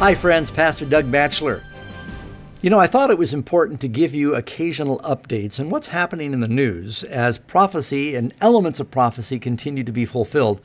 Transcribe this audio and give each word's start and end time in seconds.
Hi, 0.00 0.14
friends. 0.14 0.50
Pastor 0.50 0.86
Doug 0.86 1.12
Batchelor. 1.12 1.62
You 2.62 2.70
know, 2.70 2.78
I 2.78 2.86
thought 2.86 3.10
it 3.10 3.18
was 3.18 3.34
important 3.34 3.82
to 3.82 3.86
give 3.86 4.14
you 4.14 4.34
occasional 4.34 4.98
updates 5.00 5.60
on 5.60 5.68
what's 5.68 5.88
happening 5.88 6.32
in 6.32 6.40
the 6.40 6.48
news 6.48 7.04
as 7.04 7.36
prophecy 7.36 8.14
and 8.14 8.32
elements 8.40 8.80
of 8.80 8.90
prophecy 8.90 9.38
continue 9.38 9.84
to 9.84 9.92
be 9.92 10.06
fulfilled. 10.06 10.62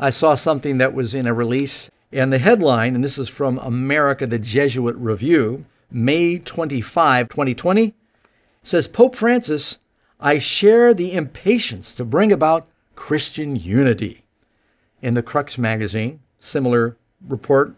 I 0.00 0.10
saw 0.10 0.34
something 0.34 0.78
that 0.78 0.94
was 0.94 1.14
in 1.14 1.28
a 1.28 1.32
release, 1.32 1.92
and 2.10 2.32
the 2.32 2.40
headline, 2.40 2.96
and 2.96 3.04
this 3.04 3.18
is 3.18 3.28
from 3.28 3.58
America 3.58 4.26
the 4.26 4.40
Jesuit 4.40 4.96
Review, 4.96 5.64
May 5.88 6.40
25, 6.40 7.28
2020, 7.28 7.94
says 8.64 8.88
Pope 8.88 9.14
Francis, 9.14 9.78
I 10.18 10.38
share 10.38 10.92
the 10.92 11.14
impatience 11.14 11.94
to 11.94 12.04
bring 12.04 12.32
about 12.32 12.66
Christian 12.96 13.54
unity. 13.54 14.24
In 15.00 15.14
the 15.14 15.22
Crux 15.22 15.56
magazine, 15.56 16.18
similar 16.40 16.96
report 17.28 17.76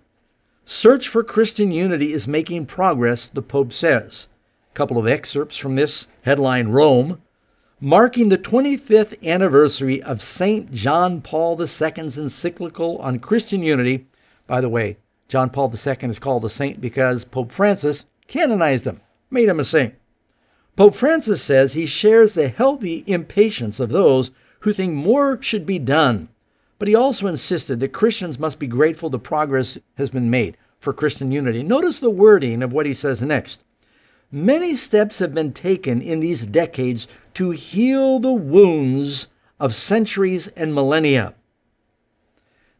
Search 0.67 1.09
for 1.09 1.23
Christian 1.23 1.71
unity 1.71 2.15
is 2.15 2.27
making 2.27 2.65
progress, 2.67 3.27
the 3.29 3.43
Pope 3.43 3.71
says. 3.71 4.29
A 4.73 4.75
couple 4.75 4.97
of 4.97 5.07
excerpts 5.07 5.59
from 5.59 5.77
this 5.77 6.07
headline 6.23 6.69
Rome, 6.69 7.21
marking 7.81 8.31
the 8.31 8.39
25th 8.39 9.23
anniversary 9.23 10.03
of 10.03 10.23
St. 10.23 10.73
John 10.73 11.21
Paul 11.21 11.61
II's 11.61 12.17
encyclical 12.17 12.97
on 12.99 13.19
Christian 13.19 13.63
unity. 13.63 14.07
By 14.47 14.63
the 14.63 14.71
way, 14.71 14.97
John 15.29 15.51
Paul 15.51 15.71
II 15.71 16.09
is 16.09 16.19
called 16.19 16.47
a 16.47 16.49
saint 16.51 16.81
because 16.81 17.27
Pope 17.27 17.53
Francis 17.53 18.07
canonized 18.27 18.87
him, 18.87 19.03
made 19.31 19.51
him 19.51 19.61
a 19.61 19.65
saint. 19.65 19.95
Pope 20.77 20.95
Francis 20.95 21.43
says 21.43 21.75
he 21.75 21.85
shares 21.85 22.35
the 22.35 22.49
healthy 22.49 23.05
impatience 23.07 23.81
of 23.81 23.91
those 23.91 24.31
who 24.61 24.73
think 24.73 24.95
more 24.95 25.41
should 25.43 25.67
be 25.67 25.79
done 25.79 26.31
but 26.79 26.89
he 26.89 26.95
also 26.95 27.27
insisted 27.27 27.81
that 27.81 27.93
Christians 27.93 28.39
must 28.39 28.59
be 28.59 28.67
grateful 28.67 29.11
the 29.11 29.19
progress 29.19 29.79
has 29.97 30.11
been 30.11 30.31
made 30.31 30.57
for 30.79 30.93
Christian 30.93 31.33
unity. 31.33 31.63
Notice 31.63 31.99
the 31.99 32.11
wording 32.11 32.63
of 32.63 32.73
what 32.73 32.87
he 32.87 32.95
says 32.95 33.23
next. 33.23 33.65
Many 34.31 34.75
steps 34.75 35.21
have 35.21 35.35
been 35.35 35.53
taken 35.53 36.03
in 36.03 36.21
these 36.21 36.45
decades 36.45 37.07
to 37.35 37.53
heal 37.53 38.19
the 38.19 38.33
wounds 38.33 39.29
of 39.61 39.75
centuries 39.75 40.49
and 40.49 40.75
millennia. 40.75 41.35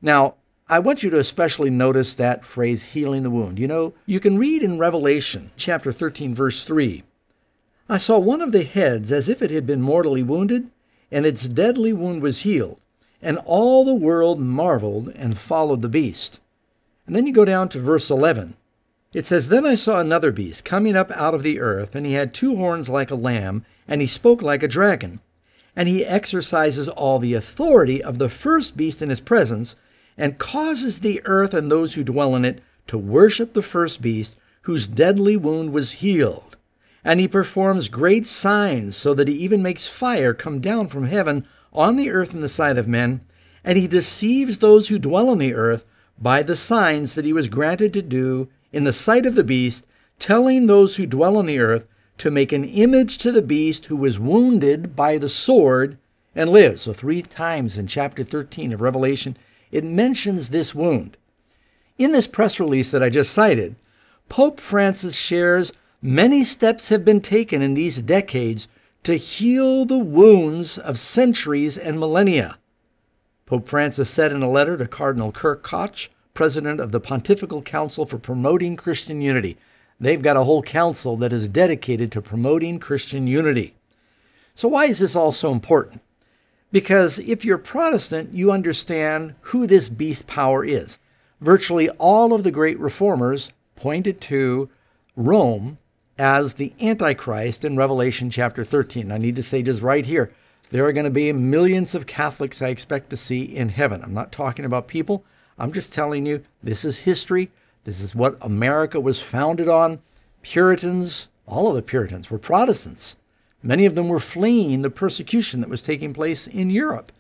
Now, 0.03 0.35
I 0.69 0.79
want 0.79 1.03
you 1.03 1.11
to 1.11 1.19
especially 1.19 1.71
notice 1.71 2.15
that 2.15 2.45
phrase, 2.45 2.85
healing 2.85 3.23
the 3.23 3.31
wound. 3.31 3.59
You 3.59 3.69
know, 3.69 3.95
you 4.07 4.19
can 4.19 4.39
read 4.39 4.63
in 4.63 4.79
Revelation 4.79 5.51
chapter 5.57 5.93
13, 5.93 6.35
verse 6.35 6.65
3 6.65 7.03
I 7.89 7.99
saw 7.99 8.19
one 8.19 8.41
of 8.41 8.53
the 8.53 8.65
heads 8.65 9.13
as 9.13 9.29
if 9.29 9.43
it 9.43 9.51
had 9.51 9.67
been 9.67 9.83
mortally 9.83 10.23
wounded, 10.23 10.71
and 11.11 11.27
its 11.27 11.45
deadly 11.45 11.93
wound 11.93 12.23
was 12.23 12.41
healed. 12.41 12.81
And 13.25 13.39
all 13.47 13.87
the 13.87 13.95
world 13.95 14.39
marveled 14.39 15.09
and 15.17 15.39
followed 15.39 15.81
the 15.81 15.89
beast. 15.89 16.41
And 17.07 17.17
then 17.17 17.27
you 17.27 17.33
go 17.33 17.47
down 17.47 17.71
to 17.71 17.81
verse 17.81 18.11
11. 18.11 18.55
It 19.15 19.25
says, 19.25 19.49
Then 19.49 19.65
I 19.65 19.77
saw 19.77 19.99
another 19.99 20.31
beast 20.31 20.63
coming 20.63 20.95
up 20.95 21.11
out 21.13 21.33
of 21.33 21.43
the 21.43 21.59
earth, 21.59 21.95
and 21.95 22.05
he 22.05 22.13
had 22.13 22.35
two 22.35 22.55
horns 22.57 22.91
like 22.91 23.11
a 23.11 23.15
lamb, 23.17 23.65
and 23.89 24.03
he 24.03 24.07
spoke 24.07 24.43
like 24.43 24.63
a 24.63 24.69
dragon. 24.69 25.21
And 25.75 25.89
he 25.89 26.05
exercises 26.05 26.87
all 26.87 27.19
the 27.19 27.33
authority 27.33 28.03
of 28.03 28.19
the 28.19 28.29
first 28.29 28.77
beast 28.77 29.01
in 29.01 29.09
his 29.09 29.21
presence, 29.21 29.75
and 30.19 30.39
causes 30.39 31.01
the 31.01 31.23
earth 31.25 31.55
and 31.55 31.71
those 31.71 31.95
who 31.95 32.05
dwell 32.05 32.37
in 32.37 32.45
it 32.45 32.61
to 32.89 32.99
worship 32.99 33.55
the 33.55 33.63
first 33.63 34.03
beast, 34.03 34.37
whose 34.63 34.87
deadly 34.87 35.37
wound 35.37 35.73
was 35.73 35.93
healed. 35.93 36.59
And 37.03 37.21
he 37.21 37.29
performs 37.29 37.89
great 37.89 38.27
signs, 38.27 38.97
so 38.97 39.15
that 39.15 39.29
he 39.29 39.35
even 39.37 39.63
makes 39.63 39.89
fire 39.89 40.35
come 40.35 40.61
down 40.61 40.89
from 40.89 41.07
heaven 41.07 41.47
on 41.75 41.97
the 41.97 42.11
earth 42.11 42.35
in 42.35 42.41
the 42.41 42.49
sight 42.49 42.79
of 42.79 42.87
men, 42.87 43.21
and 43.65 43.77
he 43.77 43.89
deceives 43.89 44.59
those 44.59 44.89
who 44.89 44.99
dwell 44.99 45.29
on 45.29 45.39
the 45.39 45.55
earth 45.55 45.85
by 46.19 46.43
the 46.43 46.57
signs 46.57 47.15
that 47.15 47.25
he 47.25 47.33
was 47.33 47.49
granted 47.49 47.93
to 47.93 48.03
do 48.03 48.49
in 48.73 48.85
the 48.85 48.93
sight 48.93 49.27
of 49.27 49.35
the 49.35 49.45
beast, 49.45 49.87
telling 50.19 50.67
those 50.67 50.97
who 50.97 51.07
dwell 51.07 51.37
on 51.37 51.47
the 51.47 51.59
earth 51.59 51.87
to 52.19 52.31
make 52.31 52.53
an 52.53 52.65
image 52.65 53.19
to 53.19 53.33
the 53.33 53.43
beast 53.43 53.87
who 53.87 53.97
was 53.97 54.19
wounded 54.19 54.95
by 54.95 55.19
the 55.19 55.29
sword 55.29 55.99
and 56.35 56.51
lives. 56.51 56.83
So, 56.83 56.93
three 56.93 57.23
times 57.23 57.77
in 57.77 57.87
chapter 57.87 58.23
13 58.23 58.73
of 58.73 58.81
Revelation, 58.81 59.37
it 59.73 59.85
mentions 59.85 60.49
this 60.49 60.75
wound. 60.75 61.17
In 61.99 62.13
this 62.13 62.27
press 62.27 62.61
release 62.61 62.91
that 62.91 63.03
I 63.03 63.11
just 63.11 63.33
cited, 63.33 63.77
Pope 64.29 64.61
Francis 64.61 65.17
shares 65.17 65.73
many 66.03 66.45
steps 66.45 66.89
have 66.89 67.05
been 67.05 67.21
taken 67.21 67.63
in 67.63 67.75
these 67.75 68.03
decades 68.03 68.69
to 69.05 69.17
heal 69.17 69.85
the 69.85 69.99
wounds 69.99 70.79
of 70.79 70.99
centuries 70.99 71.79
and 71.79 72.01
millennia. 72.01 72.59
Pope 73.47 73.69
Francis 73.69 74.09
said 74.09 74.33
in 74.33 74.43
a 74.43 74.51
letter 74.51 74.77
to 74.77 74.89
Cardinal 74.89 75.31
Kurt 75.31 75.63
Koch, 75.63 76.11
president 76.33 76.81
of 76.81 76.91
the 76.91 77.01
Pontifical 77.01 77.63
Council 77.63 78.07
for 78.07 78.19
Promoting 78.19 78.77
Christian 78.77 79.21
Unity. 79.21 79.59
They've 80.01 80.23
got 80.23 80.37
a 80.37 80.45
whole 80.45 80.63
council 80.63 81.17
that 81.19 81.33
is 81.33 81.47
dedicated 81.47 82.11
to 82.13 82.23
promoting 82.23 82.81
Christian 82.81 83.27
unity. 83.27 83.75
So, 84.55 84.69
why 84.69 84.87
is 84.87 84.99
this 84.99 85.15
all 85.15 85.33
so 85.33 85.53
important? 85.53 86.01
Because 86.73 87.19
if 87.21 87.45
you're 87.45 87.59
Protestant, 87.59 88.35
you 88.35 88.51
understand 88.51 89.35
who 89.43 89.67
this 89.67 89.89
beast 89.89 90.27
power 90.27 90.65
is. 90.65 90.99
Virtually 91.41 91.89
all 91.91 92.33
of 92.33 92.43
the 92.43 92.51
great 92.51 92.79
reformers 92.81 93.51
pointed 93.77 94.21
to 94.23 94.69
Rome 95.15 95.79
as 96.19 96.55
the 96.55 96.73
Antichrist 96.81 97.65
in 97.65 97.77
Revelation 97.77 98.31
chapter 98.31 98.65
13. 98.65 99.11
I 99.11 99.19
need 99.19 99.37
to 99.37 99.43
say 99.43 99.63
just 99.63 99.83
right 99.83 100.07
here 100.07 100.33
there 100.71 100.85
are 100.87 100.93
going 100.93 101.05
to 101.05 101.11
be 101.11 101.33
millions 101.33 101.95
of 101.95 102.07
Catholics 102.07 102.63
I 102.63 102.69
expect 102.69 103.11
to 103.11 103.17
see 103.17 103.43
in 103.43 103.69
heaven. 103.69 104.03
I'm 104.03 104.15
not 104.15 104.33
talking 104.33 104.65
about 104.65 104.89
people. 104.89 105.25
I'm 105.59 105.73
just 105.73 105.93
telling 105.93 106.27
you 106.27 106.43
this 106.63 106.85
is 106.85 107.01
history. 107.01 107.51
This 107.85 108.01
is 108.01 108.15
what 108.15 108.39
America 108.41 108.99
was 109.01 109.21
founded 109.21 109.69
on. 109.69 110.01
Puritans, 110.43 111.29
all 111.47 111.69
of 111.69 111.75
the 111.75 111.83
Puritans 111.83 112.31
were 112.31 112.39
Protestants. 112.39 113.17
Many 113.63 113.87
of 113.87 113.95
them 113.95 114.09
were 114.09 114.21
fleeing 114.21 114.83
the 114.83 114.91
persecution 114.91 115.61
that 115.61 115.71
was 115.71 115.83
taking 115.83 116.13
place 116.13 116.47
in 116.47 116.71
Europe. 116.71 117.13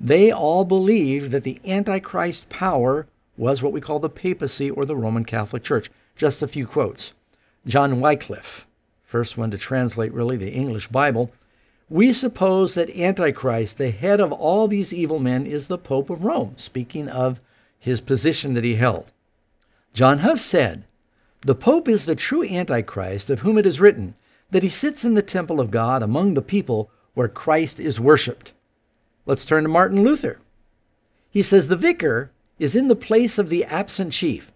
They 0.00 0.30
all 0.30 0.64
believed 0.64 1.30
that 1.32 1.44
the 1.44 1.60
Antichrist 1.64 2.48
power 2.48 3.06
was 3.36 3.62
what 3.62 3.72
we 3.72 3.80
call 3.80 3.98
the 3.98 4.08
papacy 4.08 4.70
or 4.70 4.84
the 4.84 4.96
Roman 4.96 5.24
Catholic 5.24 5.62
Church. 5.62 5.90
Just 6.16 6.42
a 6.42 6.48
few 6.48 6.66
quotes. 6.66 7.12
John 7.66 8.00
Wycliffe, 8.00 8.64
first 9.02 9.36
one 9.36 9.50
to 9.50 9.58
translate 9.58 10.12
really 10.12 10.36
the 10.36 10.52
English 10.52 10.86
Bible, 10.86 11.32
we 11.88 12.12
suppose 12.12 12.74
that 12.74 12.96
Antichrist, 12.96 13.76
the 13.76 13.90
head 13.90 14.20
of 14.20 14.30
all 14.30 14.68
these 14.68 14.92
evil 14.92 15.18
men, 15.18 15.46
is 15.46 15.66
the 15.66 15.78
Pope 15.78 16.08
of 16.08 16.22
Rome, 16.22 16.54
speaking 16.56 17.08
of 17.08 17.40
his 17.78 18.00
position 18.00 18.54
that 18.54 18.62
he 18.62 18.76
held. 18.76 19.10
John 19.92 20.18
Huss 20.18 20.42
said, 20.42 20.84
The 21.42 21.56
Pope 21.56 21.88
is 21.88 22.06
the 22.06 22.14
true 22.14 22.44
Antichrist, 22.44 23.30
of 23.30 23.40
whom 23.40 23.58
it 23.58 23.66
is 23.66 23.80
written 23.80 24.14
that 24.50 24.62
he 24.62 24.68
sits 24.68 25.04
in 25.04 25.14
the 25.14 25.22
temple 25.22 25.60
of 25.60 25.72
God 25.72 26.02
among 26.04 26.34
the 26.34 26.42
people 26.42 26.90
where 27.14 27.28
Christ 27.28 27.80
is 27.80 27.98
worshiped. 27.98 28.52
Let's 29.24 29.44
turn 29.44 29.64
to 29.64 29.68
Martin 29.68 30.04
Luther. 30.04 30.38
He 31.30 31.42
says, 31.42 31.66
The 31.66 31.76
vicar 31.76 32.30
is 32.60 32.76
in 32.76 32.86
the 32.86 32.94
place 32.94 33.38
of 33.38 33.48
the 33.48 33.64
absent 33.64 34.12
chief. 34.12 34.52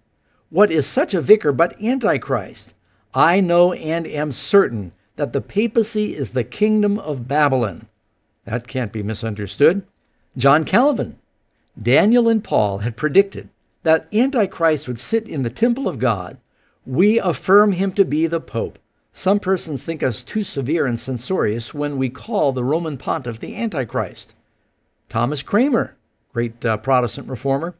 What 0.48 0.70
is 0.70 0.86
such 0.86 1.12
a 1.12 1.20
vicar 1.20 1.50
but 1.50 1.80
Antichrist? 1.82 2.74
I 3.14 3.40
know 3.40 3.72
and 3.72 4.06
am 4.06 4.32
certain 4.32 4.92
that 5.16 5.32
the 5.32 5.40
papacy 5.40 6.14
is 6.16 6.30
the 6.30 6.44
kingdom 6.44 6.98
of 6.98 7.26
Babylon. 7.28 7.88
That 8.44 8.68
can't 8.68 8.92
be 8.92 9.02
misunderstood. 9.02 9.82
John 10.36 10.64
Calvin, 10.64 11.18
Daniel, 11.80 12.28
and 12.28 12.42
Paul 12.42 12.78
had 12.78 12.96
predicted 12.96 13.48
that 13.82 14.06
Antichrist 14.12 14.86
would 14.86 14.98
sit 14.98 15.28
in 15.28 15.42
the 15.42 15.50
temple 15.50 15.88
of 15.88 15.98
God. 15.98 16.38
We 16.86 17.18
affirm 17.18 17.72
him 17.72 17.92
to 17.92 18.04
be 18.04 18.26
the 18.26 18.40
Pope. 18.40 18.78
Some 19.12 19.40
persons 19.40 19.82
think 19.82 20.02
us 20.02 20.22
too 20.22 20.44
severe 20.44 20.86
and 20.86 20.98
censorious 20.98 21.74
when 21.74 21.96
we 21.96 22.08
call 22.10 22.52
the 22.52 22.64
Roman 22.64 22.96
pontiff 22.96 23.40
the 23.40 23.56
Antichrist. 23.56 24.34
Thomas 25.08 25.42
Cranmer, 25.42 25.96
great 26.32 26.64
uh, 26.64 26.76
Protestant 26.76 27.28
reformer, 27.28 27.74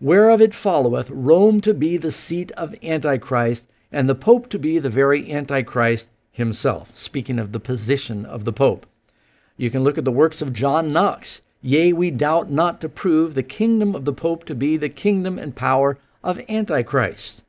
whereof 0.00 0.40
it 0.40 0.54
followeth 0.54 1.10
Rome 1.10 1.60
to 1.62 1.74
be 1.74 1.96
the 1.96 2.12
seat 2.12 2.52
of 2.52 2.74
Antichrist, 2.82 3.66
and 3.90 4.08
the 4.08 4.14
Pope 4.14 4.48
to 4.50 4.58
be 4.58 4.78
the 4.78 4.90
very 4.90 5.32
Antichrist 5.32 6.08
himself, 6.32 6.90
speaking 6.96 7.38
of 7.38 7.52
the 7.52 7.60
position 7.60 8.26
of 8.26 8.44
the 8.44 8.52
Pope. 8.52 8.86
You 9.56 9.70
can 9.70 9.82
look 9.84 9.96
at 9.96 10.04
the 10.04 10.12
works 10.12 10.42
of 10.42 10.52
John 10.52 10.92
Knox. 10.92 11.40
Yea, 11.62 11.92
we 11.92 12.10
doubt 12.10 12.50
not 12.50 12.80
to 12.80 12.88
prove 12.88 13.34
the 13.34 13.42
kingdom 13.42 13.94
of 13.94 14.04
the 14.04 14.12
Pope 14.12 14.44
to 14.44 14.54
be 14.54 14.76
the 14.76 14.88
kingdom 14.88 15.38
and 15.38 15.56
power 15.56 15.98
of 16.22 16.40
Antichrist. 16.48 17.42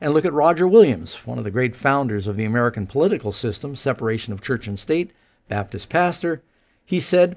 And 0.00 0.14
look 0.14 0.24
at 0.24 0.32
Roger 0.32 0.66
Williams, 0.66 1.14
one 1.26 1.38
of 1.38 1.44
the 1.44 1.50
great 1.50 1.76
founders 1.76 2.26
of 2.26 2.36
the 2.36 2.44
American 2.44 2.86
political 2.86 3.30
system, 3.30 3.76
separation 3.76 4.32
of 4.32 4.40
church 4.40 4.66
and 4.66 4.78
state, 4.78 5.12
Baptist 5.48 5.88
pastor. 5.88 6.42
He 6.84 6.98
said, 6.98 7.36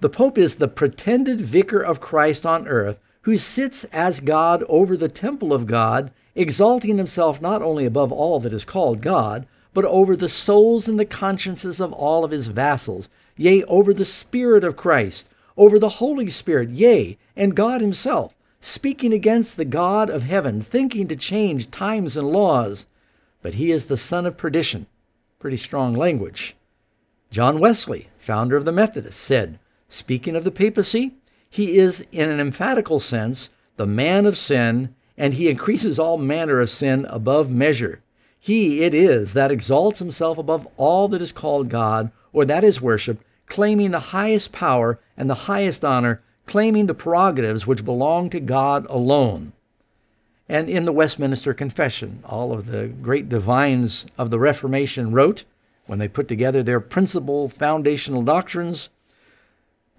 The 0.00 0.08
Pope 0.08 0.38
is 0.38 0.56
the 0.56 0.68
pretended 0.68 1.40
vicar 1.40 1.80
of 1.80 2.00
Christ 2.00 2.46
on 2.46 2.66
earth 2.66 2.98
who 3.22 3.36
sits 3.36 3.84
as 3.84 4.20
God 4.20 4.64
over 4.68 4.96
the 4.96 5.08
temple 5.08 5.52
of 5.52 5.66
God 5.66 6.10
exalting 6.34 6.96
himself 6.96 7.40
not 7.40 7.62
only 7.62 7.84
above 7.84 8.12
all 8.12 8.40
that 8.40 8.52
is 8.52 8.64
called 8.64 9.02
God, 9.02 9.46
but 9.72 9.84
over 9.84 10.16
the 10.16 10.28
souls 10.28 10.88
and 10.88 10.98
the 10.98 11.04
consciences 11.04 11.80
of 11.80 11.92
all 11.92 12.24
of 12.24 12.30
his 12.30 12.48
vassals, 12.48 13.08
yea, 13.36 13.62
over 13.64 13.94
the 13.94 14.04
Spirit 14.04 14.64
of 14.64 14.76
Christ, 14.76 15.28
over 15.56 15.78
the 15.78 16.00
Holy 16.00 16.30
Spirit, 16.30 16.70
yea, 16.70 17.18
and 17.36 17.54
God 17.54 17.80
himself, 17.80 18.34
speaking 18.60 19.12
against 19.12 19.56
the 19.56 19.64
God 19.64 20.10
of 20.10 20.24
heaven, 20.24 20.62
thinking 20.62 21.06
to 21.08 21.16
change 21.16 21.70
times 21.70 22.16
and 22.16 22.30
laws. 22.30 22.86
But 23.42 23.54
he 23.54 23.70
is 23.70 23.86
the 23.86 23.96
son 23.96 24.26
of 24.26 24.36
perdition. 24.36 24.86
Pretty 25.38 25.56
strong 25.56 25.94
language. 25.94 26.56
John 27.30 27.60
Wesley, 27.60 28.08
founder 28.18 28.56
of 28.56 28.64
the 28.64 28.72
Methodists, 28.72 29.20
said, 29.20 29.58
speaking 29.88 30.36
of 30.36 30.44
the 30.44 30.50
papacy, 30.50 31.12
he 31.50 31.78
is, 31.78 32.04
in 32.12 32.30
an 32.30 32.38
emphatical 32.38 33.00
sense, 33.00 33.50
the 33.76 33.86
man 33.86 34.24
of 34.24 34.38
sin, 34.38 34.94
and 35.18 35.34
he 35.34 35.50
increases 35.50 35.98
all 35.98 36.16
manner 36.16 36.60
of 36.60 36.70
sin 36.70 37.04
above 37.10 37.50
measure. 37.50 38.00
He 38.38 38.82
it 38.82 38.94
is 38.94 39.34
that 39.34 39.50
exalts 39.50 39.98
himself 39.98 40.38
above 40.38 40.66
all 40.76 41.08
that 41.08 41.20
is 41.20 41.32
called 41.32 41.68
God 41.68 42.10
or 42.32 42.44
that 42.44 42.64
is 42.64 42.80
worshiped, 42.80 43.22
claiming 43.46 43.90
the 43.90 44.00
highest 44.00 44.52
power 44.52 45.00
and 45.16 45.28
the 45.28 45.46
highest 45.50 45.84
honor, 45.84 46.22
claiming 46.46 46.86
the 46.86 46.94
prerogatives 46.94 47.66
which 47.66 47.84
belong 47.84 48.30
to 48.30 48.40
God 48.40 48.86
alone. 48.88 49.52
And 50.48 50.70
in 50.70 50.84
the 50.84 50.92
Westminster 50.92 51.52
Confession, 51.52 52.22
all 52.24 52.52
of 52.52 52.66
the 52.66 52.86
great 52.86 53.28
divines 53.28 54.06
of 54.16 54.30
the 54.30 54.38
Reformation 54.38 55.12
wrote, 55.12 55.44
when 55.86 55.98
they 55.98 56.08
put 56.08 56.28
together 56.28 56.62
their 56.62 56.80
principal 56.80 57.48
foundational 57.48 58.22
doctrines, 58.22 58.88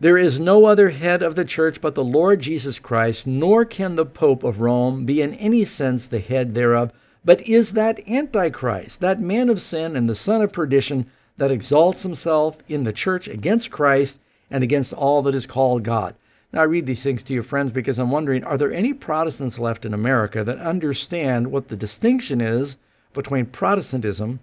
there 0.01 0.18
is 0.18 0.39
no 0.39 0.65
other 0.65 0.89
head 0.89 1.21
of 1.21 1.36
the 1.36 1.45
church 1.45 1.80
but 1.80 1.94
the 1.94 2.03
Lord 2.03 2.39
Jesus 2.39 2.80
Christ, 2.80 3.27
nor 3.27 3.65
can 3.65 3.95
the 3.95 4.06
Pope 4.06 4.44
of 4.44 4.59
Rome 4.59 5.06
be 5.06 5.21
in 5.21 5.36
any 5.36 5.63
sense 5.63 6.07
the 6.07 6.18
head 6.18 6.56
thereof, 6.56 6.92
but 7.24 7.39
is 7.48 7.74
that 7.74 8.01
Antichrist, 8.09 9.00
that 9.00 9.21
man 9.21 9.48
of 9.48 9.62
sin 9.62 9.95
and 9.95 10.09
the 10.09 10.15
son 10.15 10.42
of 10.42 10.51
perdition 10.51 11.06
that 11.38 11.51
exalts 11.51 12.01
himself 12.01 12.57
in 12.68 12.83
the 12.83 12.92
church 12.92 13.27
against 13.27 13.69
Christ 13.69 14.19
and 14.50 14.63
against 14.63 14.92
all 14.92 15.21
that 15.21 15.36
is 15.36 15.45
called 15.45 15.83
God. 15.83 16.15
Now, 16.51 16.62
I 16.62 16.63
read 16.63 16.88
these 16.88 17.04
things 17.04 17.21
to 17.25 17.33
you, 17.33 17.44
friends, 17.44 17.69
because 17.69 18.00
I'm 18.00 18.09
wondering 18.09 18.44
are 18.44 18.57
there 18.57 18.74
any 18.74 18.95
Protestants 18.95 19.59
left 19.59 19.86
in 19.86 19.94
America 19.94 20.44
that 20.44 20.57
understand 20.57 21.51
what 21.51 21.68
the 21.68 21.77
distinction 21.77 22.42
is 22.42 22.75
between 23.13 23.45
Protestantism 23.45 24.39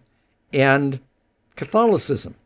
and 0.53 1.01
Catholicism? 1.57 2.37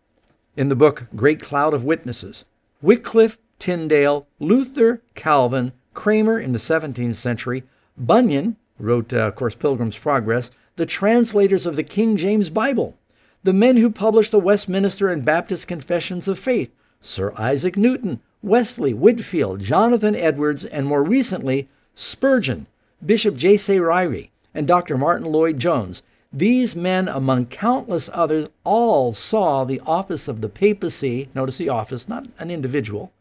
In 0.56 0.70
the 0.70 0.76
book 0.76 1.08
Great 1.14 1.42
Cloud 1.42 1.74
of 1.74 1.84
Witnesses, 1.84 2.46
Wycliffe, 2.82 3.38
Tyndale, 3.58 4.26
Luther, 4.40 5.02
Calvin, 5.14 5.72
Cranmer 5.94 6.38
in 6.38 6.52
the 6.52 6.58
17th 6.58 7.16
century, 7.16 7.62
Bunyan, 7.96 8.56
wrote, 8.78 9.12
uh, 9.12 9.28
of 9.28 9.36
course, 9.36 9.54
Pilgrim's 9.54 9.96
Progress, 9.96 10.50
the 10.76 10.86
translators 10.86 11.64
of 11.64 11.76
the 11.76 11.84
King 11.84 12.16
James 12.16 12.50
Bible, 12.50 12.98
the 13.44 13.52
men 13.52 13.76
who 13.76 13.90
published 13.90 14.32
the 14.32 14.38
Westminster 14.38 15.08
and 15.08 15.24
Baptist 15.24 15.68
Confessions 15.68 16.26
of 16.26 16.38
Faith, 16.38 16.72
Sir 17.00 17.32
Isaac 17.36 17.76
Newton, 17.76 18.20
Wesley, 18.42 18.92
Whitefield, 18.92 19.60
Jonathan 19.60 20.16
Edwards, 20.16 20.64
and 20.64 20.86
more 20.86 21.04
recently, 21.04 21.68
Spurgeon, 21.94 22.66
Bishop 23.04 23.36
J.C. 23.36 23.78
Ryle, 23.78 24.24
and 24.54 24.66
Dr. 24.66 24.98
Martyn 24.98 25.30
Lloyd-Jones, 25.30 26.02
these 26.32 26.74
men, 26.74 27.08
among 27.08 27.46
countless 27.46 28.08
others, 28.12 28.48
all 28.64 29.12
saw 29.12 29.64
the 29.64 29.80
office 29.80 30.28
of 30.28 30.40
the 30.40 30.48
papacy, 30.48 31.28
notice 31.34 31.58
the 31.58 31.68
office, 31.68 32.08
not 32.08 32.26
an 32.38 32.50
individual, 32.50 33.12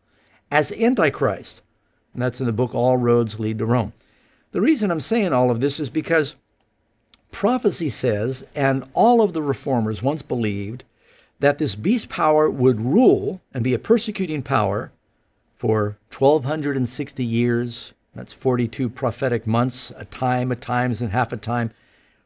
as 0.49 0.71
Antichrist. 0.71 1.61
And 2.13 2.21
that's 2.21 2.39
in 2.39 2.45
the 2.45 2.53
book 2.53 2.73
All 2.73 2.97
Roads 2.97 3.39
Lead 3.39 3.57
to 3.57 3.65
Rome. 3.65 3.91
The 4.53 4.61
reason 4.61 4.91
I'm 4.91 5.01
saying 5.01 5.33
all 5.33 5.51
of 5.51 5.59
this 5.59 5.79
is 5.79 5.89
because 5.89 6.35
prophecy 7.31 7.89
says, 7.89 8.45
and 8.55 8.85
all 8.93 9.21
of 9.21 9.33
the 9.33 9.41
reformers 9.41 10.01
once 10.01 10.21
believed, 10.21 10.85
that 11.39 11.57
this 11.57 11.75
beast 11.75 12.07
power 12.07 12.49
would 12.49 12.79
rule 12.79 13.41
and 13.53 13.63
be 13.63 13.73
a 13.73 13.79
persecuting 13.79 14.41
power 14.41 14.91
for 15.57 15.97
1260 16.17 17.25
years. 17.25 17.93
That's 18.15 18.33
42 18.33 18.89
prophetic 18.89 19.47
months, 19.47 19.91
a 19.97 20.05
time, 20.05 20.51
a 20.51 20.55
times, 20.55 21.01
and 21.01 21.11
half 21.11 21.33
a 21.33 21.37
time 21.37 21.71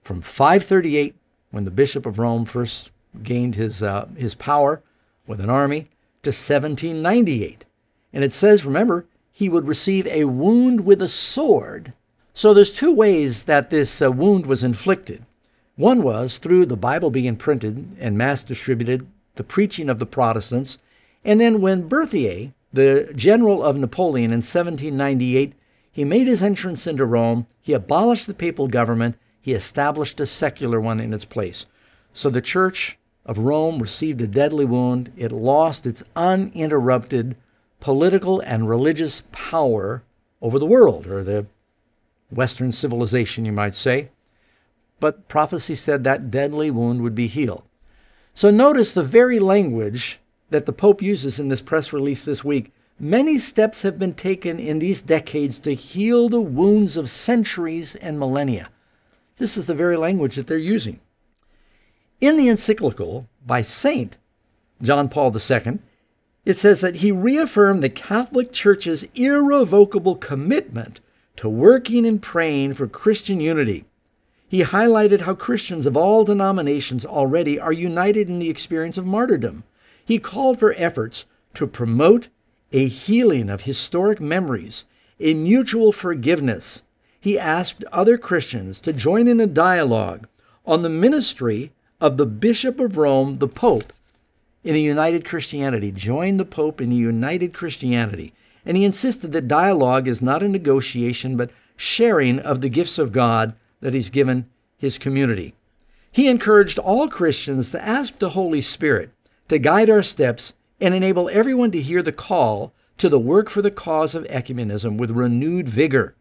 from 0.06 0.22
538, 0.22 1.16
when 1.50 1.64
the 1.64 1.72
Bishop 1.72 2.06
of 2.06 2.20
Rome 2.20 2.46
first 2.46 2.92
gained 3.24 3.56
his, 3.56 3.82
uh, 3.82 4.08
his 4.16 4.36
power 4.36 4.84
with 5.26 5.42
an 5.42 5.50
army, 5.50 5.90
to 6.22 6.30
1798. 6.30 7.66
And 8.14 8.24
it 8.24 8.32
says, 8.32 8.64
remember, 8.64 9.08
he 9.32 9.50
would 9.50 9.68
receive 9.68 10.06
a 10.08 10.26
wound 10.26 10.86
with 10.86 11.02
a 11.02 11.08
sword. 11.08 11.92
So 12.34 12.54
there's 12.54 12.72
two 12.72 12.94
ways 12.94 13.46
that 13.46 13.72
this 13.72 14.00
uh, 14.02 14.12
wound 14.12 14.46
was 14.46 14.64
inflicted. 14.64 15.26
One 15.76 16.04
was 16.04 16.38
through 16.38 16.68
the 16.68 16.78
Bible 16.78 17.10
being 17.10 17.36
printed 17.36 17.98
and 18.00 18.18
mass 18.18 18.44
distributed, 18.44 19.08
the 19.36 19.44
preaching 19.44 19.90
of 19.90 20.00
the 20.00 20.06
Protestants, 20.06 20.78
and 21.24 21.42
then 21.42 21.60
when 21.60 21.88
Berthier, 21.88 22.54
the 22.72 23.12
general 23.16 23.64
of 23.64 23.76
Napoleon 23.76 24.32
in 24.32 24.38
1798, 24.38 25.54
he 25.92 26.04
made 26.04 26.28
his 26.28 26.44
entrance 26.44 26.86
into 26.86 27.06
Rome, 27.06 27.48
he 27.62 27.74
abolished 27.74 28.28
the 28.28 28.34
papal 28.34 28.68
government, 28.68 29.16
he 29.46 29.54
established 29.54 30.20
a 30.20 30.26
secular 30.26 30.82
one 30.82 31.00
in 31.00 31.14
its 31.14 31.24
place. 31.24 31.68
So 32.14 32.32
the 32.32 32.42
Church 32.42 32.98
of 33.28 33.38
Rome 33.38 33.78
received 33.78 34.20
a 34.22 34.26
deadly 34.26 34.66
wound. 34.66 35.12
It 35.16 35.32
lost 35.32 35.86
its 35.86 36.02
uninterrupted 36.16 37.36
political 37.80 38.40
and 38.40 38.68
religious 38.68 39.22
power 39.32 40.02
over 40.42 40.58
the 40.58 40.66
world, 40.66 41.06
or 41.06 41.24
the 41.24 41.46
Western 42.32 42.72
civilization, 42.72 43.46
you 43.46 43.52
might 43.52 43.76
say. 43.76 44.10
But 45.00 45.28
prophecy 45.28 45.76
said 45.76 46.04
that 46.04 46.32
deadly 46.32 46.72
wound 46.72 47.04
would 47.04 47.14
be 47.14 47.28
healed. 47.28 47.62
So 48.34 48.50
notice 48.50 48.94
the 48.94 49.04
very 49.04 49.38
language 49.38 50.20
that 50.50 50.66
the 50.66 50.74
Pope 50.74 51.04
uses 51.04 51.40
in 51.40 51.50
this 51.50 51.62
press 51.62 51.94
release 51.94 52.26
this 52.26 52.44
week. 52.44 52.74
Many 53.00 53.38
steps 53.38 53.84
have 53.84 54.00
been 54.00 54.16
taken 54.16 54.58
in 54.58 54.80
these 54.80 55.04
decades 55.04 55.60
to 55.60 55.76
heal 55.76 56.30
the 56.30 56.42
wounds 56.42 56.98
of 56.98 57.12
centuries 57.12 57.94
and 57.98 58.18
millennia. 58.18 58.70
This 59.38 59.58
is 59.58 59.68
the 59.68 59.76
very 59.76 59.98
language 59.98 60.36
that 60.36 60.48
they're 60.48 60.58
using. 60.58 61.00
In 62.22 62.38
the 62.38 62.48
encyclical 62.48 63.28
by 63.46 63.62
Saint 63.62 64.18
John 64.82 65.10
Paul 65.10 65.36
II, 65.36 65.80
it 66.46 66.58
says 66.58 66.82
that 66.82 66.98
he 66.98 67.12
reaffirmed 67.12 67.84
the 67.84 67.90
Catholic 67.90 68.54
Church's 68.54 69.06
irrevocable 69.16 70.16
commitment 70.16 71.02
to 71.38 71.50
working 71.50 72.06
and 72.06 72.22
praying 72.22 72.76
for 72.76 72.88
Christian 72.88 73.40
unity. 73.40 73.86
He 74.48 74.64
highlighted 74.64 75.22
how 75.22 75.34
Christians 75.34 75.86
of 75.86 75.98
all 75.98 76.24
denominations 76.24 77.06
already 77.06 77.60
are 77.60 77.74
united 77.74 78.30
in 78.30 78.40
the 78.40 78.50
experience 78.50 78.98
of 78.98 79.06
martyrdom. 79.06 79.64
He 80.06 80.20
called 80.20 80.60
for 80.60 80.74
efforts 80.78 81.26
to 81.56 81.68
promote 81.68 82.30
a 82.72 82.88
healing 82.88 83.50
of 83.50 83.62
historic 83.62 84.22
memories, 84.22 84.86
a 85.20 85.34
mutual 85.34 85.92
forgiveness, 85.92 86.84
he 87.26 87.40
asked 87.40 87.84
other 87.92 88.20
Christians 88.20 88.80
to 88.80 88.94
join 88.94 89.28
in 89.28 89.40
a 89.40 89.48
dialogue 89.48 90.28
on 90.64 90.84
the 90.84 90.90
ministry 90.90 91.72
of 92.00 92.18
the 92.18 92.26
Bishop 92.28 92.80
of 92.80 92.98
Rome, 92.98 93.36
the 93.36 93.48
Pope, 93.48 93.92
in 94.64 94.76
a 94.76 94.78
united 94.78 95.26
Christianity. 95.26 95.92
Join 95.92 96.38
the 96.38 96.46
Pope 96.46 96.80
in 96.80 96.92
a 96.92 96.96
united 96.96 97.52
Christianity. 97.52 98.32
And 98.64 98.78
he 98.78 98.86
insisted 98.86 99.32
that 99.32 99.48
dialogue 99.48 100.08
is 100.08 100.22
not 100.22 100.44
a 100.44 100.48
negotiation, 100.48 101.36
but 101.36 101.50
sharing 101.76 102.38
of 102.38 102.62
the 102.62 102.70
gifts 102.70 103.00
of 103.00 103.12
God 103.12 103.56
that 103.82 103.96
he's 103.96 104.12
given 104.12 104.48
his 104.78 105.00
community. 105.00 105.56
He 106.12 106.28
encouraged 106.28 106.78
all 106.78 107.08
Christians 107.08 107.72
to 107.72 107.84
ask 107.84 108.20
the 108.20 108.30
Holy 108.38 108.62
Spirit 108.62 109.10
to 109.48 109.58
guide 109.58 109.90
our 109.90 110.04
steps 110.04 110.54
and 110.80 110.94
enable 110.94 111.28
everyone 111.30 111.72
to 111.72 111.82
hear 111.82 112.04
the 112.04 112.12
call 112.12 112.72
to 113.00 113.10
the 113.10 113.18
work 113.18 113.50
for 113.50 113.64
the 113.64 113.72
cause 113.72 114.14
of 114.14 114.26
ecumenism 114.26 114.98
with 114.98 115.10
renewed 115.10 115.68
vigor. 115.68 116.14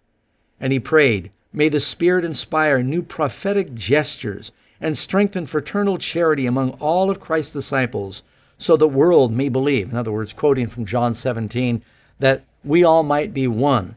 And 0.61 0.73
he 0.73 0.80
prayed, 0.80 1.30
May 1.52 1.68
the 1.68 1.80
Spirit 1.80 2.25
inspire 2.25 2.82
new 2.82 3.02
prophetic 3.02 3.75
gestures 3.75 4.50
and 4.80 4.99
strengthen 4.99 5.46
fraternal 5.46 5.99
charity 5.99 6.46
among 6.46 6.70
all 6.73 7.11
of 7.11 7.20
Christ's 7.20 7.52
disciples, 7.52 8.23
so 8.58 8.76
the 8.76 8.88
world 8.88 9.32
may 9.32 9.49
believe. 9.49 9.90
In 9.90 9.96
other 9.96 10.12
words, 10.12 10.32
quoting 10.32 10.68
from 10.68 10.84
John 10.84 11.14
17, 11.14 11.82
that 12.18 12.44
we 12.64 12.82
all 12.82 13.02
might 13.02 13.32
be 13.32 13.46
one. 13.46 13.96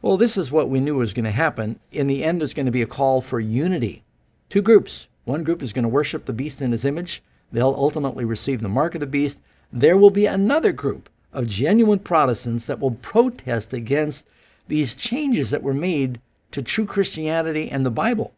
Well, 0.00 0.16
this 0.16 0.36
is 0.36 0.50
what 0.50 0.68
we 0.68 0.80
knew 0.80 0.96
was 0.96 1.14
going 1.14 1.24
to 1.24 1.30
happen. 1.30 1.78
In 1.90 2.06
the 2.06 2.24
end, 2.24 2.40
there's 2.40 2.54
going 2.54 2.66
to 2.66 2.72
be 2.72 2.82
a 2.82 2.86
call 2.86 3.20
for 3.20 3.40
unity. 3.40 4.02
Two 4.50 4.62
groups. 4.62 5.06
One 5.24 5.44
group 5.44 5.62
is 5.62 5.72
going 5.72 5.84
to 5.84 5.88
worship 5.88 6.26
the 6.26 6.32
beast 6.32 6.60
in 6.60 6.72
his 6.72 6.84
image. 6.84 7.22
They'll 7.50 7.74
ultimately 7.74 8.24
receive 8.24 8.60
the 8.60 8.68
mark 8.68 8.94
of 8.94 9.00
the 9.00 9.06
beast. 9.06 9.40
There 9.72 9.96
will 9.96 10.10
be 10.10 10.26
another 10.26 10.72
group 10.72 11.08
of 11.32 11.46
genuine 11.46 11.98
Protestants 11.98 12.66
that 12.66 12.80
will 12.80 12.92
protest 12.92 13.72
against 13.72 14.28
these 14.68 14.94
changes 14.94 15.50
that 15.50 15.62
were 15.62 15.74
made 15.74 16.20
to 16.52 16.62
true 16.62 16.86
Christianity 16.86 17.70
and 17.70 17.84
the 17.84 17.90
Bible. 17.90 18.32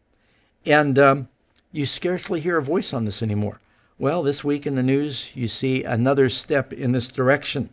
And 0.65 0.97
um, 0.99 1.27
you 1.71 1.85
scarcely 1.85 2.39
hear 2.39 2.57
a 2.57 2.63
voice 2.63 2.93
on 2.93 3.05
this 3.05 3.21
anymore. 3.21 3.59
Well, 3.99 4.21
this 4.23 4.43
week 4.43 4.67
in 4.67 4.75
the 4.75 4.83
news, 4.83 5.35
you 5.35 5.47
see 5.47 5.83
another 5.83 6.29
step 6.29 6.71
in 6.71 6.91
this 6.91 7.07
direction. 7.07 7.69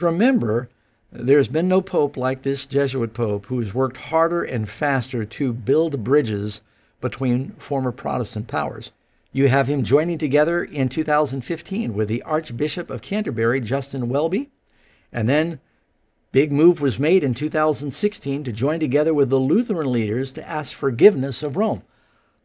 Remember, 0.00 0.68
there's 1.12 1.48
been 1.48 1.68
no 1.68 1.80
pope 1.80 2.16
like 2.16 2.42
this 2.42 2.66
Jesuit 2.66 3.14
pope 3.14 3.46
who 3.46 3.60
has 3.60 3.74
worked 3.74 3.96
harder 3.96 4.42
and 4.42 4.68
faster 4.68 5.24
to 5.24 5.52
build 5.52 6.04
bridges 6.04 6.62
between 7.00 7.50
former 7.52 7.92
Protestant 7.92 8.46
powers. 8.46 8.92
You 9.32 9.48
have 9.48 9.68
him 9.68 9.84
joining 9.84 10.18
together 10.18 10.64
in 10.64 10.88
2015 10.88 11.94
with 11.94 12.08
the 12.08 12.22
Archbishop 12.22 12.90
of 12.90 13.02
Canterbury, 13.02 13.60
Justin 13.60 14.08
Welby, 14.08 14.50
and 15.12 15.28
then 15.28 15.60
Big 16.32 16.52
move 16.52 16.80
was 16.80 16.98
made 16.98 17.24
in 17.24 17.34
2016 17.34 18.44
to 18.44 18.52
join 18.52 18.78
together 18.78 19.12
with 19.12 19.30
the 19.30 19.38
Lutheran 19.38 19.90
leaders 19.90 20.32
to 20.32 20.48
ask 20.48 20.76
forgiveness 20.76 21.42
of 21.42 21.56
Rome. 21.56 21.82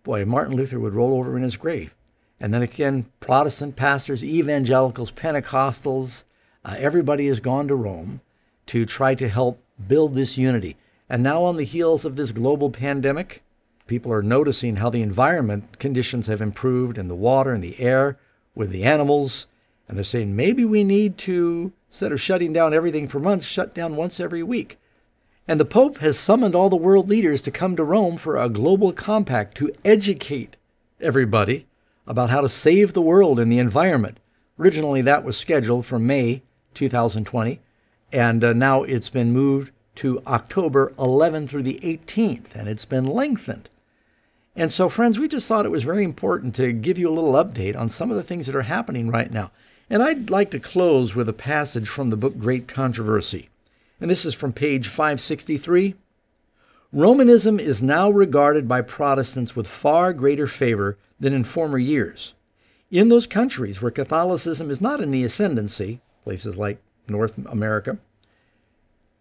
Boy, 0.03 0.25
Martin 0.25 0.55
Luther 0.55 0.79
would 0.79 0.95
roll 0.95 1.13
over 1.13 1.37
in 1.37 1.43
his 1.43 1.55
grave. 1.55 1.93
And 2.39 2.51
then 2.51 2.63
again, 2.63 3.05
Protestant 3.19 3.75
pastors, 3.75 4.23
evangelicals, 4.23 5.11
Pentecostals, 5.11 6.23
uh, 6.63 6.75
everybody 6.79 7.27
has 7.27 7.39
gone 7.39 7.67
to 7.67 7.75
Rome 7.75 8.21
to 8.65 8.87
try 8.87 9.13
to 9.13 9.29
help 9.29 9.61
build 9.87 10.15
this 10.15 10.35
unity. 10.35 10.77
And 11.07 11.21
now, 11.21 11.43
on 11.43 11.55
the 11.55 11.63
heels 11.63 12.03
of 12.03 12.15
this 12.15 12.31
global 12.31 12.71
pandemic, 12.71 13.43
people 13.85 14.11
are 14.11 14.23
noticing 14.23 14.77
how 14.77 14.89
the 14.89 15.03
environment 15.03 15.77
conditions 15.77 16.25
have 16.25 16.41
improved 16.41 16.97
in 16.97 17.07
the 17.07 17.15
water 17.15 17.53
and 17.53 17.63
the 17.63 17.79
air 17.79 18.17
with 18.55 18.71
the 18.71 18.83
animals. 18.83 19.45
And 19.87 19.95
they're 19.95 20.03
saying 20.03 20.35
maybe 20.35 20.65
we 20.65 20.83
need 20.83 21.19
to 21.19 21.71
Instead 21.95 22.11
of 22.11 22.19
shutting 22.19 22.51
down 22.51 22.73
everything 22.73 23.07
for 23.07 23.21
months, 23.21 23.45
shut 23.45 23.73
down 23.73 23.95
once 23.95 24.19
every 24.19 24.43
week. 24.43 24.77
And 25.47 25.57
the 25.57 25.63
Pope 25.63 25.99
has 25.99 26.19
summoned 26.19 26.53
all 26.53 26.69
the 26.69 26.75
world 26.75 27.07
leaders 27.07 27.41
to 27.43 27.51
come 27.51 27.77
to 27.77 27.85
Rome 27.85 28.17
for 28.17 28.35
a 28.35 28.49
global 28.49 28.91
compact 28.91 29.55
to 29.55 29.71
educate 29.85 30.57
everybody 30.99 31.67
about 32.05 32.31
how 32.31 32.41
to 32.41 32.49
save 32.49 32.91
the 32.91 33.01
world 33.01 33.39
and 33.39 33.49
the 33.49 33.59
environment. 33.59 34.19
Originally, 34.59 35.01
that 35.03 35.23
was 35.23 35.37
scheduled 35.37 35.85
for 35.85 35.97
May 35.97 36.41
2020, 36.73 37.61
and 38.11 38.43
uh, 38.43 38.51
now 38.51 38.83
it's 38.83 39.09
been 39.09 39.31
moved 39.31 39.71
to 39.95 40.21
October 40.27 40.91
11 40.99 41.47
through 41.47 41.63
the 41.63 41.79
18th, 41.81 42.55
and 42.55 42.67
it's 42.67 42.83
been 42.83 43.05
lengthened. 43.05 43.69
And 44.53 44.69
so, 44.69 44.89
friends, 44.89 45.17
we 45.17 45.29
just 45.29 45.47
thought 45.47 45.65
it 45.65 45.71
was 45.71 45.83
very 45.83 46.03
important 46.03 46.55
to 46.55 46.73
give 46.73 46.97
you 46.97 47.07
a 47.07 47.15
little 47.15 47.41
update 47.41 47.77
on 47.77 47.87
some 47.87 48.11
of 48.11 48.17
the 48.17 48.23
things 48.23 48.47
that 48.47 48.55
are 48.55 48.63
happening 48.63 49.09
right 49.09 49.31
now. 49.31 49.51
And 49.89 50.01
I'd 50.01 50.29
like 50.29 50.49
to 50.51 50.59
close 50.59 51.13
with 51.13 51.29
a 51.29 51.33
passage 51.33 51.87
from 51.87 52.09
the 52.09 52.17
book 52.17 52.39
Great 52.39 52.67
Controversy. 52.67 53.49
And 54.01 54.09
this 54.09 54.25
is 54.25 54.33
from 54.33 54.51
page 54.51 54.87
563. 54.87 55.95
Romanism 56.91 57.59
is 57.59 57.83
now 57.83 58.09
regarded 58.09 58.67
by 58.67 58.81
Protestants 58.81 59.55
with 59.55 59.67
far 59.67 60.11
greater 60.11 60.47
favor 60.47 60.97
than 61.19 61.33
in 61.33 61.43
former 61.43 61.77
years. 61.77 62.33
In 62.89 63.09
those 63.09 63.27
countries 63.27 63.81
where 63.81 63.91
Catholicism 63.91 64.71
is 64.71 64.81
not 64.81 65.01
in 65.01 65.11
the 65.11 65.23
ascendancy, 65.23 65.99
places 66.23 66.55
like 66.55 66.81
North 67.07 67.37
America, 67.45 67.97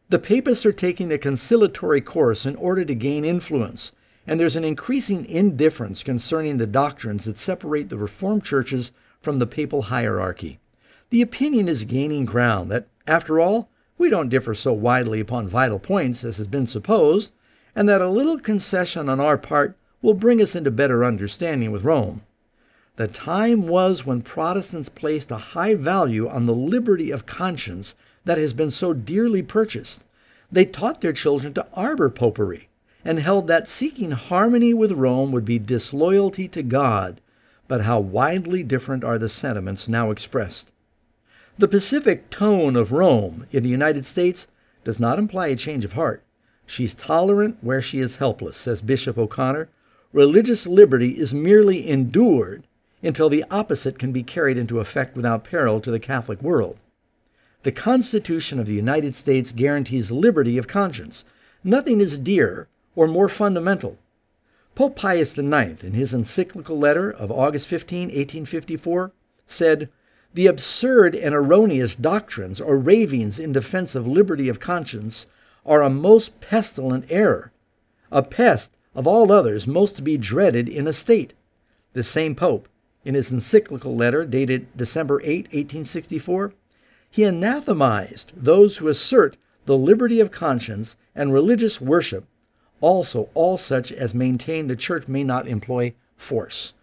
the 0.09 0.18
papists 0.18 0.64
are 0.64 0.73
taking 0.73 1.12
a 1.12 1.18
conciliatory 1.18 2.00
course 2.00 2.47
in 2.47 2.56
order 2.56 2.85
to 2.85 2.94
gain 2.94 3.25
influence, 3.25 3.92
and 4.26 4.38
there's 4.38 4.56
an 4.56 4.64
increasing 4.64 5.25
indifference 5.26 6.02
concerning 6.02 6.56
the 6.56 6.66
doctrines 6.66 7.25
that 7.25 7.37
separate 7.37 7.88
the 7.88 7.99
Reformed 7.99 8.44
churches 8.44 8.92
from 9.24 9.38
the 9.38 9.46
papal 9.46 9.82
hierarchy. 9.82 10.58
The 11.10 11.22
opinion 11.22 11.68
is 11.68 11.84
gaining 11.84 12.26
ground 12.26 12.70
that, 12.70 12.86
after 13.06 13.40
all, 13.40 13.70
we 13.96 14.10
don't 14.10 14.28
differ 14.28 14.54
so 14.54 14.72
widely 14.72 15.20
upon 15.20 15.48
vital 15.48 15.78
points 15.78 16.22
as 16.24 16.36
has 16.36 16.46
been 16.46 16.66
supposed, 16.66 17.32
and 17.74 17.88
that 17.88 18.00
a 18.00 18.08
little 18.08 18.38
concession 18.38 19.08
on 19.08 19.20
our 19.20 19.38
part 19.38 19.76
will 20.02 20.14
bring 20.14 20.40
us 20.42 20.54
into 20.54 20.70
better 20.70 21.04
understanding 21.04 21.72
with 21.72 21.84
Rome. 21.84 22.22
The 22.96 23.08
time 23.08 23.66
was 23.66 24.06
when 24.06 24.22
Protestants 24.22 24.88
placed 24.88 25.30
a 25.30 25.36
high 25.36 25.74
value 25.74 26.28
on 26.28 26.46
the 26.46 26.54
liberty 26.54 27.10
of 27.10 27.26
conscience 27.26 27.94
that 28.24 28.38
has 28.38 28.52
been 28.52 28.70
so 28.70 28.92
dearly 28.92 29.42
purchased. 29.42 30.04
They 30.52 30.64
taught 30.64 31.00
their 31.00 31.12
children 31.12 31.54
to 31.54 31.66
arbor 31.74 32.10
popery 32.10 32.68
and 33.04 33.18
held 33.18 33.48
that 33.48 33.68
seeking 33.68 34.12
harmony 34.12 34.72
with 34.72 34.92
Rome 34.92 35.32
would 35.32 35.44
be 35.44 35.58
disloyalty 35.58 36.46
to 36.48 36.62
God 36.62 37.20
but 37.68 37.83
how 37.83 37.99
widely 37.99 38.62
different 38.62 39.04
are 39.04 39.18
the 39.18 39.28
sentiments 39.28 39.88
now 39.88 40.11
expressed. 40.11 40.71
The 41.59 41.68
pacific 41.68 42.30
tone 42.30 42.76
of 42.76 42.92
Rome 42.92 43.47
in 43.52 43.62
the 43.62 43.68
United 43.68 44.04
States 44.04 44.47
does 44.83 44.99
not 44.99 45.18
imply 45.18 45.49
a 45.49 45.56
change 45.56 45.85
of 45.85 45.92
heart. 45.92 46.23
She's 46.66 46.94
tolerant 46.94 47.59
where 47.61 47.83
she 47.83 47.99
is 48.00 48.16
helpless, 48.16 48.56
says 48.56 48.83
Bishop 48.83 49.16
O'Connor. 49.16 49.68
Religious 50.12 50.66
liberty 50.66 51.18
is 51.18 51.33
merely 51.33 51.88
endured 51.88 52.64
until 53.02 53.28
the 53.28 53.44
opposite 53.50 53.99
can 53.99 54.12
be 54.12 54.23
carried 54.23 54.56
into 54.56 54.80
effect 54.80 55.14
without 55.14 55.44
peril 55.44 55.80
to 55.80 55.90
the 55.90 56.00
Catholic 56.00 56.42
world. 56.42 56.78
The 57.62 57.73
Constitution 57.73 58.59
of 58.59 58.66
the 58.66 58.75
United 58.75 59.14
States 59.14 59.52
guarantees 59.52 60.11
liberty 60.11 60.59
of 60.59 60.66
conscience. 60.66 61.25
Nothing 61.62 62.00
is 62.00 62.18
dearer 62.18 62.68
or 62.97 63.06
more 63.06 63.28
fundamental 63.28 63.99
Pope 64.74 64.96
Pius 64.96 65.38
IX, 65.38 65.84
in 65.84 65.92
his 65.92 66.12
encyclical 66.12 66.76
letter 66.76 67.08
of 67.08 67.30
August 67.30 67.68
15, 67.68 68.08
1854, 68.08 69.12
said, 69.46 69.88
The 70.32 70.48
absurd 70.48 71.14
and 71.14 71.32
erroneous 71.32 71.94
doctrines 71.94 72.60
or 72.60 72.76
ravings 72.76 73.38
in 73.38 73.52
defense 73.52 73.94
of 73.94 74.04
liberty 74.04 74.48
of 74.48 74.58
conscience 74.58 75.28
are 75.64 75.82
a 75.82 75.90
most 75.90 76.40
pestilent 76.40 77.04
error, 77.08 77.52
a 78.10 78.22
pest 78.22 78.72
of 78.96 79.06
all 79.06 79.30
others 79.30 79.68
most 79.68 79.94
to 79.96 80.02
be 80.02 80.16
dreaded 80.16 80.68
in 80.68 80.88
a 80.88 80.92
state. 80.92 81.34
The 81.92 82.02
same 82.02 82.34
Pope, 82.34 82.68
in 83.04 83.14
his 83.14 83.30
encyclical 83.30 83.94
letter 83.94 84.24
dated 84.24 84.76
December 84.76 85.20
8, 85.22 85.44
1864, 85.52 86.52
he 87.08 87.22
anathematized 87.22 88.32
those 88.34 88.78
who 88.78 88.88
assert 88.88 89.36
the 89.66 89.78
liberty 89.78 90.18
of 90.18 90.32
conscience 90.32 90.96
and 91.14 91.32
religious 91.32 91.80
worship 91.80 92.26
also 92.84 93.30
all 93.32 93.56
such 93.56 93.90
as 93.90 94.12
maintain 94.14 94.66
the 94.66 94.76
church 94.76 95.08
may 95.08 95.24
not 95.24 95.48
employ 95.48 95.94
force. 96.16 96.74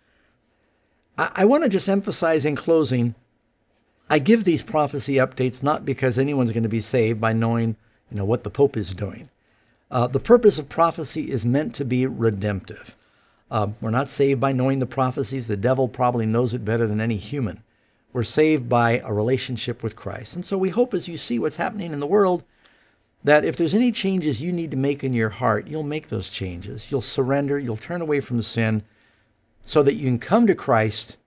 I, 1.15 1.31
I 1.36 1.46
want 1.46 1.63
to 1.63 1.70
just 1.70 1.88
emphasize 1.88 2.43
in 2.43 2.55
closing 2.55 3.13
I 4.10 4.20
give 4.20 4.43
these 4.43 4.62
prophecy 4.62 5.13
updates 5.13 5.63
not 5.63 5.86
because 5.86 6.17
anyone's 6.17 6.51
going 6.51 6.63
to 6.63 6.70
be 6.70 6.81
saved 6.81 7.22
by 7.22 7.31
knowing 7.31 7.77
you 8.10 8.17
know, 8.17 8.25
what 8.25 8.43
the 8.43 8.50
Pope 8.50 8.75
is 8.75 8.93
doing. 8.93 9.29
Uh, 9.89 10.08
the 10.08 10.20
purpose 10.20 10.60
of 10.60 10.67
prophecy 10.67 11.31
is 11.31 11.46
meant 11.46 11.74
to 11.75 11.86
be 11.86 12.05
redemptive. 12.05 12.98
Uh, 13.50 13.67
we're 13.79 13.89
not 13.89 14.10
saved 14.10 14.41
by 14.41 14.51
knowing 14.51 14.79
the 14.79 14.86
prophecies. 14.86 15.48
The 15.48 15.55
devil 15.55 15.88
probably 15.88 16.25
knows 16.25 16.53
it 16.53 16.65
better 16.65 16.88
than 16.88 17.00
any 17.00 17.15
human. 17.15 17.63
We're 18.12 18.24
saved 18.24 18.67
by 18.67 19.00
a 19.00 19.13
relationship 19.13 19.81
with 19.81 19.96
Christ. 19.96 20.36
And 20.36 20.43
so 20.43 20.58
we 20.58 20.70
hope 20.72 20.93
as 20.93 21.08
you 21.08 21.15
see 21.15 21.39
what's 21.39 21.55
happening 21.55 21.93
in 21.93 22.01
the 22.01 22.08
world, 22.08 22.43
that 23.24 23.46
if 23.46 23.56
there's 23.56 23.74
any 23.74 23.92
changes 23.92 24.42
you 24.42 24.51
need 24.51 24.72
to 24.72 24.78
make 24.78 25.04
in 25.04 25.13
your 25.13 25.30
heart, 25.30 25.68
you'll 25.68 25.84
make 25.84 26.10
those 26.10 26.30
changes. 26.30 26.92
You'll 26.92 27.01
surrender, 27.01 27.60
you'll 27.60 27.78
turn 27.78 28.01
away 28.01 28.20
from 28.20 28.42
sin 28.42 28.84
so 29.62 29.84
that 29.84 29.96
you 29.96 30.06
can 30.06 30.20
come 30.20 30.48
to 30.48 30.56
Christ 30.56 31.18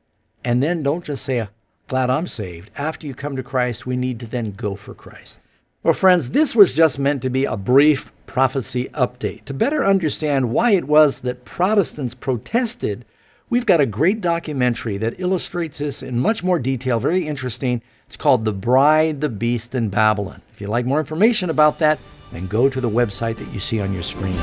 and 0.44 0.62
then 0.62 0.82
don't 0.82 1.04
just 1.04 1.24
say, 1.24 1.40
ah, 1.40 1.48
Glad 1.86 2.08
I'm 2.08 2.26
saved. 2.26 2.70
After 2.76 3.06
you 3.06 3.14
come 3.14 3.36
to 3.36 3.42
Christ, 3.42 3.86
we 3.86 3.96
need 3.96 4.18
to 4.20 4.26
then 4.26 4.52
go 4.52 4.74
for 4.74 4.94
Christ. 4.94 5.40
Well, 5.82 5.92
friends, 5.92 6.30
this 6.30 6.56
was 6.56 6.72
just 6.72 6.98
meant 6.98 7.20
to 7.22 7.30
be 7.30 7.44
a 7.44 7.58
brief 7.58 8.10
prophecy 8.24 8.88
update. 8.94 9.44
To 9.44 9.54
better 9.54 9.84
understand 9.84 10.50
why 10.50 10.70
it 10.70 10.84
was 10.84 11.20
that 11.20 11.44
Protestants 11.44 12.14
protested, 12.14 13.04
we've 13.50 13.66
got 13.66 13.82
a 13.82 13.86
great 13.86 14.22
documentary 14.22 14.96
that 14.96 15.20
illustrates 15.20 15.76
this 15.76 16.02
in 16.02 16.18
much 16.18 16.42
more 16.42 16.58
detail, 16.58 16.98
very 16.98 17.26
interesting. 17.26 17.82
It's 18.06 18.16
called 18.16 18.44
The 18.44 18.52
Bride, 18.52 19.20
the 19.20 19.28
Beast, 19.28 19.74
and 19.74 19.90
Babylon. 19.90 20.42
If 20.52 20.60
you'd 20.60 20.68
like 20.68 20.86
more 20.86 21.00
information 21.00 21.50
about 21.50 21.78
that, 21.78 21.98
then 22.32 22.46
go 22.46 22.68
to 22.68 22.80
the 22.80 22.90
website 22.90 23.38
that 23.38 23.52
you 23.52 23.60
see 23.60 23.80
on 23.80 23.92
your 23.92 24.02
screen. 24.02 24.40